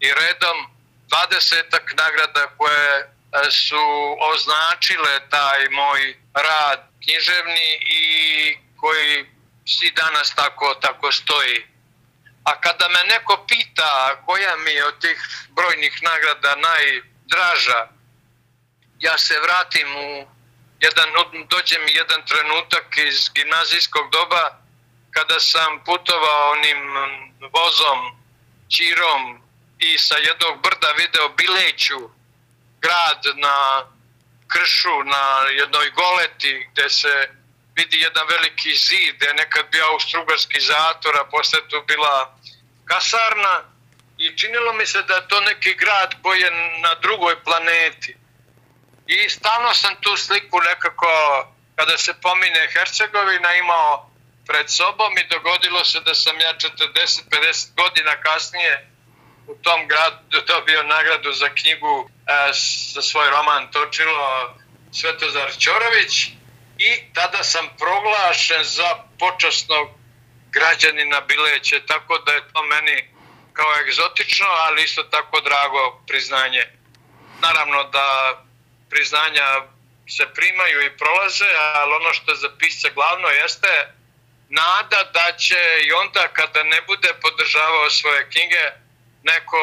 i 0.00 0.08
redom 0.20 0.79
dvadesetak 1.10 1.94
nagrada 1.96 2.46
koje 2.56 2.90
e, 2.98 3.50
su 3.50 3.84
označile 4.34 5.28
taj 5.30 5.68
moj 5.70 6.16
rad 6.34 6.80
književni 7.04 7.68
i 7.80 8.02
koji 8.80 9.26
svi 9.66 9.90
danas 9.90 10.34
tako, 10.34 10.74
tako 10.74 11.12
stoji. 11.12 11.66
A 12.44 12.60
kada 12.60 12.88
me 12.88 13.04
neko 13.04 13.44
pita 13.48 14.22
koja 14.26 14.56
mi 14.56 14.70
je 14.70 14.86
od 14.86 15.00
tih 15.00 15.18
brojnih 15.50 16.02
nagrada 16.02 16.54
naj 16.56 17.02
draža. 17.26 17.88
Ja 18.98 19.18
se 19.18 19.40
vratim 19.40 19.96
u 19.96 20.26
jedan, 20.80 21.08
dođe 21.48 21.78
mi 21.78 21.92
jedan 21.92 22.26
trenutak 22.26 22.96
iz 22.96 23.30
gimnazijskog 23.34 24.10
doba 24.10 24.58
kada 25.10 25.40
sam 25.40 25.84
putovao 25.84 26.50
onim 26.50 26.80
vozom, 27.52 28.00
čirom 28.68 29.49
i 29.80 29.98
sa 29.98 30.16
jednog 30.16 30.62
brda 30.62 30.90
video 30.92 31.28
Bileću, 31.28 32.10
grad 32.80 33.22
na 33.36 33.86
kršu, 34.52 35.04
na 35.04 35.48
jednoj 35.50 35.90
goleti 35.90 36.68
gde 36.72 36.90
se 36.90 37.28
vidi 37.76 38.00
jedan 38.00 38.26
veliki 38.28 38.74
zid 38.74 39.14
gde 39.16 39.26
je 39.26 39.34
nekad 39.34 39.66
bio 39.70 39.84
austrugarski 39.92 40.60
zator, 40.60 41.16
a 41.16 41.24
posle 41.30 41.68
tu 41.68 41.82
bila 41.86 42.36
kasarna 42.84 43.62
i 44.18 44.38
činilo 44.38 44.72
mi 44.72 44.86
se 44.86 45.02
da 45.02 45.14
je 45.14 45.28
to 45.28 45.40
neki 45.40 45.74
grad 45.74 46.14
koji 46.22 46.40
je 46.40 46.50
na 46.80 46.94
drugoj 46.94 47.44
planeti. 47.44 48.16
I 49.06 49.28
stalno 49.28 49.74
sam 49.74 49.94
tu 50.00 50.16
sliku 50.16 50.60
nekako, 50.60 51.08
kada 51.76 51.98
se 51.98 52.14
pomine 52.22 52.68
Hercegovina, 52.72 53.54
imao 53.54 54.10
pred 54.46 54.70
sobom 54.70 55.18
i 55.18 55.28
dogodilo 55.28 55.84
se 55.84 56.00
da 56.00 56.14
sam 56.14 56.40
ja 56.40 56.54
40-50 56.54 57.74
godina 57.76 58.20
kasnije 58.22 58.89
u 59.50 59.54
tom 59.62 59.88
gradu 59.88 60.40
dobio 60.46 60.82
nagradu 60.82 61.32
za 61.32 61.48
knjigu 61.48 62.10
e, 62.26 62.52
za 62.94 63.02
svoj 63.02 63.30
roman 63.30 63.70
Točilo 63.70 64.54
Svetozar 64.92 65.50
Ćorović 65.58 66.26
i 66.78 66.90
tada 67.14 67.42
sam 67.42 67.68
proglašen 67.78 68.64
za 68.64 68.90
počasnog 69.18 69.88
građanina 70.50 71.20
Bileće, 71.20 71.86
tako 71.86 72.18
da 72.18 72.32
je 72.32 72.52
to 72.52 72.62
meni 72.62 73.08
kao 73.52 73.80
egzotično, 73.80 74.46
ali 74.46 74.84
isto 74.84 75.02
tako 75.02 75.40
drago 75.40 76.02
priznanje. 76.06 76.64
Naravno 77.42 77.84
da 77.84 78.06
priznanja 78.90 79.46
se 80.08 80.26
primaju 80.34 80.86
i 80.86 80.96
prolaze, 80.96 81.50
ali 81.74 81.94
ono 81.94 82.12
što 82.12 82.30
je 82.32 82.36
za 82.36 82.50
pisca 82.58 82.88
glavno 82.94 83.28
jeste 83.28 83.92
nada 84.48 85.10
da 85.12 85.36
će 85.38 85.60
i 85.86 85.92
onda 85.92 86.28
kada 86.28 86.62
ne 86.62 86.80
bude 86.82 87.08
podržavao 87.22 87.90
svoje 87.90 88.30
knjige 88.30 88.70
neko 89.22 89.60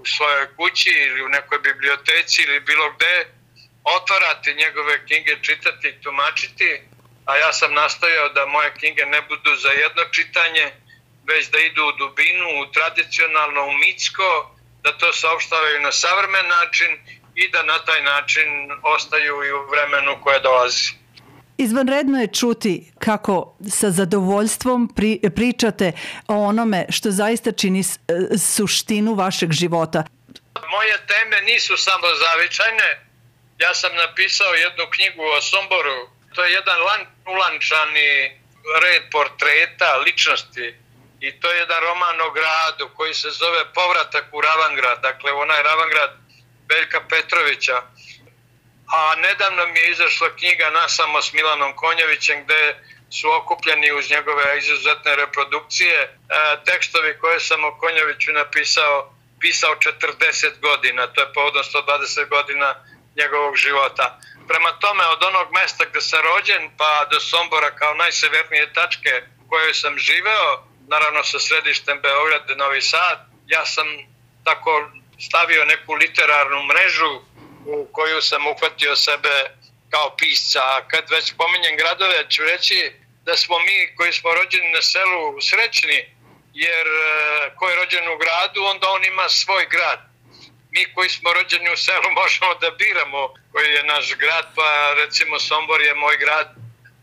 u 0.00 0.06
svojoj 0.06 0.46
kući 0.56 0.90
ili 0.90 1.22
u 1.22 1.28
nekoj 1.28 1.58
biblioteci 1.58 2.42
ili 2.42 2.60
bilo 2.60 2.92
gde 2.96 3.26
otvarati 3.84 4.54
njegove 4.54 5.06
knjige, 5.06 5.36
čitati 5.42 5.88
i 5.88 6.00
tumačiti, 6.02 6.80
a 7.26 7.36
ja 7.36 7.52
sam 7.52 7.74
nastojao 7.74 8.28
da 8.28 8.46
moje 8.46 8.74
knjige 8.78 9.06
ne 9.06 9.22
budu 9.22 9.56
za 9.56 9.68
jedno 9.68 10.04
čitanje, 10.12 10.72
već 11.24 11.50
da 11.50 11.58
idu 11.58 11.82
u 11.84 11.92
dubinu, 11.92 12.46
u 12.62 12.72
tradicionalno, 12.72 13.66
u 13.66 13.72
mitsko, 13.72 14.56
da 14.82 14.98
to 14.98 15.12
saopštavaju 15.12 15.80
na 15.80 15.92
savremen 15.92 16.48
način 16.48 16.98
i 17.34 17.48
da 17.48 17.62
na 17.62 17.78
taj 17.84 18.02
način 18.02 18.48
ostaju 18.82 19.44
i 19.44 19.52
u 19.52 19.66
vremenu 19.70 20.20
koje 20.22 20.40
dolazi. 20.40 21.03
Izvanredno 21.58 22.20
je 22.20 22.32
čuti 22.32 22.92
kako 22.98 23.56
sa 23.70 23.90
zadovoljstvom 23.90 24.92
pri, 24.96 25.20
pričate 25.36 25.92
o 26.28 26.34
onome 26.34 26.86
što 26.90 27.10
zaista 27.10 27.52
čini 27.52 27.80
e, 27.80 27.84
suštinu 28.38 29.14
vašeg 29.14 29.52
života. 29.52 30.04
Moje 30.70 30.96
teme 31.06 31.40
nisu 31.40 31.76
samo 31.76 32.06
zavičajne. 32.24 32.88
Ja 33.58 33.74
sam 33.74 33.90
napisao 33.96 34.54
jednu 34.54 34.84
knjigu 34.94 35.22
o 35.22 35.40
Somboru. 35.40 35.98
To 36.34 36.44
je 36.44 36.52
jedan 36.52 36.80
lan, 36.80 37.00
ulančani 37.26 38.10
red 38.82 39.02
portreta 39.10 39.96
ličnosti 39.96 40.74
i 41.20 41.40
to 41.40 41.50
je 41.52 41.58
jedan 41.58 41.80
roman 41.82 42.20
o 42.20 42.30
gradu 42.30 42.86
koji 42.96 43.14
se 43.14 43.30
zove 43.30 43.62
Povratak 43.74 44.24
u 44.32 44.40
Ravangrad, 44.40 44.98
dakle 45.02 45.32
onaj 45.32 45.62
Ravangrad 45.62 46.10
Veljka 46.68 47.00
Petrovića. 47.10 47.76
A 48.92 49.14
nedavno 49.14 49.66
mi 49.66 49.78
je 49.80 49.90
izašla 49.90 50.36
knjiga 50.36 50.70
Nasamo 50.70 51.22
s 51.22 51.32
Milanom 51.32 51.76
Konjevićem 51.76 52.44
gde 52.44 52.76
su 53.10 53.30
okupljeni 53.30 53.92
uz 53.92 54.10
njegove 54.10 54.58
izuzetne 54.58 55.16
reprodukcije 55.16 55.98
e, 56.02 56.08
tekstovi 56.64 57.18
koje 57.20 57.40
sam 57.40 57.64
o 57.64 57.78
Konjeviću 57.78 58.32
napisao 58.32 59.14
pisao 59.44 59.74
40 59.74 60.60
godina, 60.60 61.06
to 61.06 61.20
je 61.20 61.32
povodom 61.32 61.62
120 61.62 62.28
godina 62.28 62.74
njegovog 63.16 63.56
života. 63.56 64.18
Prema 64.48 64.70
tome, 64.82 65.04
od 65.06 65.22
onog 65.22 65.48
mesta 65.52 65.84
gde 65.84 66.00
sam 66.00 66.20
rođen 66.22 66.70
pa 66.78 67.04
do 67.10 67.20
Sombora 67.20 67.70
kao 67.70 67.94
najsevernije 67.94 68.72
tačke 68.72 69.12
u 69.42 69.48
kojoj 69.48 69.74
sam 69.74 69.98
živeo, 69.98 70.50
naravno 70.88 71.24
sa 71.24 71.38
središtem 71.38 72.00
Beograd, 72.00 72.44
Novi 72.56 72.82
Sad, 72.82 73.18
ja 73.46 73.66
sam 73.66 73.86
tako 74.44 74.90
stavio 75.26 75.64
neku 75.64 75.92
literarnu 75.92 76.62
mrežu 76.62 77.12
u 77.66 77.88
koju 77.92 78.22
sam 78.22 78.46
uhvatio 78.46 78.96
sebe 78.96 79.34
kao 79.90 80.16
pisca. 80.16 80.60
Kad 80.88 81.10
već 81.10 81.34
pominjem 81.36 81.76
gradove, 81.76 82.30
ću 82.30 82.42
reći 82.42 82.92
da 83.24 83.36
smo 83.36 83.58
mi 83.58 83.96
koji 83.96 84.12
smo 84.12 84.34
rođeni 84.34 84.72
na 84.72 84.82
selu 84.82 85.40
srećni, 85.40 85.98
jer 86.54 86.86
e, 86.86 87.54
ko 87.56 87.68
je 87.68 87.76
rođen 87.76 88.08
u 88.08 88.16
gradu, 88.22 88.60
onda 88.64 88.90
on 88.90 89.04
ima 89.04 89.28
svoj 89.28 89.66
grad. 89.70 90.00
Mi 90.70 90.94
koji 90.94 91.08
smo 91.08 91.32
rođeni 91.32 91.72
u 91.72 91.76
selu 91.76 92.10
možemo 92.20 92.54
da 92.54 92.70
biramo 92.70 93.34
koji 93.52 93.68
je 93.72 93.84
naš 93.84 94.14
grad, 94.16 94.46
pa 94.56 94.94
recimo 94.96 95.38
Sombor 95.38 95.80
je 95.80 95.94
moj 95.94 96.16
grad, 96.16 96.48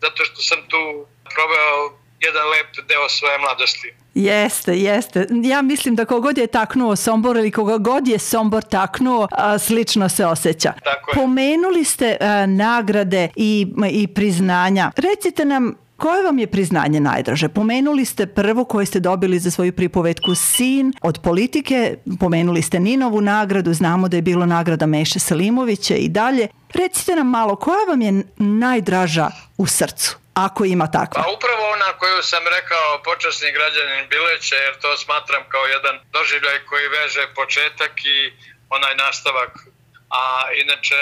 zato 0.00 0.24
što 0.24 0.42
sam 0.42 0.68
tu 0.68 1.06
proveo 1.34 2.01
jedan 2.22 2.44
lep 2.52 2.88
deo 2.88 3.08
svoje 3.08 3.38
mladosti. 3.38 3.88
Jeste, 4.14 4.78
jeste. 4.78 5.26
Ja 5.44 5.62
mislim 5.62 5.94
da 5.94 6.04
kogod 6.04 6.38
je 6.38 6.46
taknuo 6.46 6.96
Sombor 6.96 7.36
ili 7.36 7.50
koga 7.50 7.78
god 7.78 8.08
je 8.08 8.18
Sombor 8.18 8.62
taknuo, 8.62 9.28
a, 9.30 9.58
slično 9.58 10.08
se 10.08 10.26
osjeća. 10.26 10.72
Tako 10.84 11.10
je. 11.10 11.14
Pomenuli 11.14 11.84
ste 11.84 12.16
a, 12.20 12.46
nagrade 12.46 13.28
i, 13.36 13.66
i 13.90 14.06
priznanja. 14.06 14.90
Recite 14.96 15.44
nam 15.44 15.74
koje 16.02 16.22
vam 16.22 16.38
je 16.38 16.46
priznanje 16.46 17.00
najdraže? 17.00 17.48
Pomenuli 17.48 18.04
ste 18.04 18.26
prvo 18.26 18.64
koje 18.64 18.86
ste 18.86 19.00
dobili 19.00 19.38
za 19.38 19.50
svoju 19.50 19.72
pripovetku 19.72 20.34
Sin 20.34 20.92
od 21.02 21.18
politike, 21.18 21.96
pomenuli 22.20 22.62
ste 22.62 22.80
Ninovu 22.80 23.20
nagradu, 23.20 23.74
znamo 23.74 24.08
da 24.08 24.16
je 24.16 24.22
bilo 24.22 24.46
nagrada 24.46 24.86
Meše 24.86 25.18
Selimovića 25.18 25.94
i 25.94 26.08
dalje. 26.08 26.48
Recite 26.74 27.16
nam 27.16 27.28
malo, 27.28 27.56
koja 27.56 27.84
vam 27.88 28.02
je 28.02 28.22
najdraža 28.36 29.30
u 29.58 29.66
srcu? 29.66 30.21
Ako 30.34 30.64
ima 30.64 30.90
takva? 30.90 31.22
Pa 31.22 31.30
upravo 31.30 31.70
ona 31.70 31.92
koju 31.98 32.22
sam 32.22 32.42
rekao 32.46 33.02
počasni 33.04 33.52
građanin 33.52 34.08
Bileće, 34.08 34.56
jer 34.56 34.78
to 34.80 34.96
smatram 34.96 35.42
kao 35.48 35.64
jedan 35.66 36.00
doživljaj 36.12 36.64
koji 36.64 36.88
veže 36.88 37.34
početak 37.34 37.92
i 38.04 38.32
onaj 38.68 38.94
nastavak. 38.94 39.52
A 40.10 40.48
inače, 40.62 41.00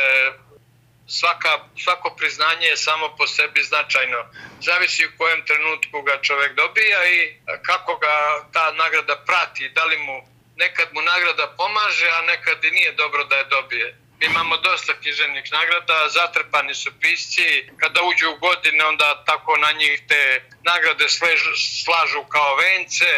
svaka, 1.07 1.53
svako 1.85 2.15
priznanje 2.19 2.67
je 2.67 2.77
samo 2.77 3.17
po 3.19 3.27
sebi 3.27 3.63
značajno. 3.63 4.21
Zavisi 4.61 5.07
u 5.07 5.17
kojem 5.19 5.47
trenutku 5.47 6.03
ga 6.03 6.23
čovek 6.23 6.55
dobija 6.55 7.05
i 7.11 7.41
kako 7.63 7.97
ga 7.97 8.15
ta 8.53 8.73
nagrada 8.73 9.17
prati, 9.27 9.69
da 9.69 9.85
li 9.85 9.99
mu 9.99 10.17
nekad 10.57 10.89
mu 10.95 11.01
nagrada 11.03 11.47
pomaže, 11.57 12.09
a 12.19 12.21
nekad 12.23 12.65
i 12.65 12.71
nije 12.71 12.93
dobro 12.93 13.25
da 13.25 13.37
je 13.37 13.45
dobije. 13.45 14.00
Imamo 14.21 14.57
dosta 14.57 14.93
književnih 15.01 15.53
nagrada, 15.53 16.09
zatrpani 16.09 16.75
su 16.75 16.91
pisci, 17.01 17.71
kada 17.77 18.03
uđu 18.03 18.31
u 18.31 18.39
godine 18.39 18.85
onda 18.85 19.25
tako 19.25 19.57
na 19.57 19.73
njih 19.73 20.03
te 20.09 20.43
nagrade 20.63 21.09
sležu, 21.09 21.51
slažu 21.85 22.23
kao 22.29 22.57
vence. 22.57 23.11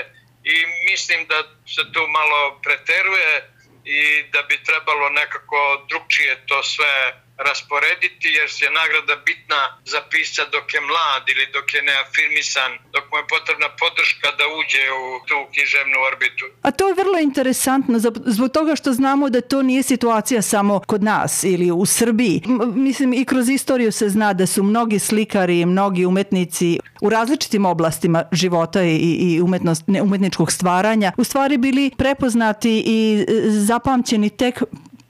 I 0.45 0.67
mislim 0.91 1.27
da 1.27 1.43
se 1.75 1.83
tu 1.93 2.07
malo 2.09 2.61
preteruje 2.63 3.51
i 3.85 4.23
da 4.33 4.43
bi 4.43 4.65
trebalo 4.65 5.09
nekako 5.09 5.87
drugčije 5.89 6.47
to 6.47 6.63
sve 6.63 7.23
rasporediti 7.51 8.29
jer 8.39 8.49
je 8.63 8.71
nagrada 8.81 9.15
bitna 9.29 9.61
za 9.93 10.01
pisca 10.11 10.43
dok 10.55 10.67
je 10.75 10.81
mlad 10.91 11.23
ili 11.33 11.45
dok 11.57 11.67
je 11.75 11.83
neafirmisan, 11.89 12.71
dok 12.95 13.05
mu 13.11 13.17
je 13.21 13.31
potrebna 13.35 13.69
podrška 13.83 14.29
da 14.39 14.45
uđe 14.61 14.85
u 15.03 15.05
tu 15.29 15.39
književnu 15.53 15.99
orbitu. 16.11 16.45
A 16.67 16.71
to 16.71 16.89
je 16.89 17.01
vrlo 17.03 17.19
interesantno 17.29 17.97
zbog 18.37 18.51
toga 18.57 18.73
što 18.77 18.91
znamo 18.93 19.31
da 19.35 19.41
to 19.41 19.63
nije 19.63 19.83
situacija 19.83 20.43
samo 20.43 20.81
kod 20.81 21.03
nas 21.03 21.45
ili 21.45 21.71
u 21.71 21.87
Srbiji. 21.87 22.43
Mislim 22.89 23.13
i 23.13 23.25
kroz 23.25 23.49
istoriju 23.49 23.93
se 23.93 24.09
zna 24.09 24.33
da 24.33 24.47
su 24.47 24.63
mnogi 24.63 24.99
slikari 24.99 25.61
i 25.61 25.67
mnogi 25.67 26.07
umetnici 26.07 26.79
u 27.01 27.09
različitim 27.09 27.65
oblastima 27.65 28.25
života 28.33 28.83
i, 28.83 28.97
i 29.21 29.41
umetnost, 29.41 29.85
umetničkog 30.03 30.53
stvaranja 30.53 31.13
u 31.17 31.25
stvari 31.25 31.57
bili 31.57 31.91
prepoznati 31.99 32.83
i 32.87 33.27
e, 33.29 33.51
zapamćeni 33.51 34.31
tek 34.31 34.63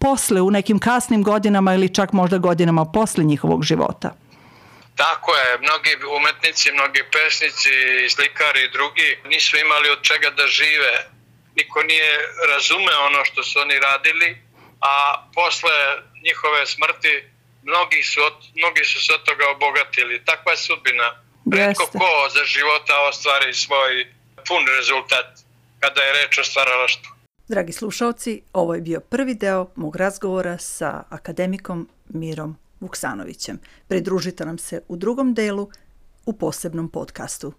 posle 0.02 0.40
u 0.40 0.50
nekim 0.50 0.78
kasnim 0.78 1.22
godinama 1.22 1.74
ili 1.74 1.94
čak 1.94 2.12
možda 2.12 2.38
godinama 2.38 2.84
posle 2.84 3.24
njihovog 3.24 3.62
života. 3.64 4.10
Tako 4.96 5.30
je, 5.40 5.58
mnogi 5.58 5.92
umetnici, 6.18 6.72
mnogi 6.72 7.02
pesnici, 7.12 7.74
slikari 8.14 8.60
i 8.64 8.72
drugi 8.76 9.08
nisu 9.32 9.56
imali 9.56 9.88
od 9.90 10.00
čega 10.02 10.30
da 10.30 10.46
žive. 10.46 10.94
Niko 11.56 11.82
nije 11.82 12.12
razumeo 12.52 13.00
ono 13.10 13.24
što 13.24 13.42
su 13.42 13.60
oni 13.60 13.78
radili, 13.78 14.28
a 14.80 14.94
posle 15.34 15.76
njihove 16.26 16.66
smrti 16.66 17.14
mnogi 17.62 18.02
su, 18.02 18.20
od, 18.28 18.36
mnogi 18.60 18.84
su 18.84 18.98
se 19.04 19.12
od 19.14 19.22
toga 19.22 19.44
obogatili. 19.54 20.24
Takva 20.24 20.52
je 20.52 20.58
sudbina. 20.66 21.08
Redko 21.52 21.86
ko 21.86 22.28
za 22.36 22.44
života 22.44 22.94
ostvari 23.10 23.54
svoj 23.54 23.92
pun 24.48 24.62
rezultat 24.78 25.26
kada 25.80 26.02
je 26.02 26.12
reč 26.12 26.38
o 26.38 26.44
stvaralaštvu. 26.44 27.21
Dragi 27.52 27.72
slušalci, 27.72 28.42
ovo 28.52 28.74
je 28.74 28.80
bio 28.80 29.00
prvi 29.00 29.34
deo 29.34 29.66
mog 29.74 29.96
razgovora 29.96 30.58
sa 30.58 31.02
akademikom 31.08 31.88
Mirom 32.08 32.56
Vuksanovićem. 32.80 33.58
Pridružite 33.88 34.46
nam 34.46 34.58
se 34.58 34.82
u 34.88 34.96
drugom 34.96 35.34
delu 35.34 35.68
u 36.26 36.32
posebnom 36.32 36.88
podcastu. 36.88 37.52